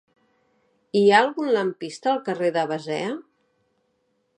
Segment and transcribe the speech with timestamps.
[1.01, 3.17] Hi ha algun lampista al carrer de Basea?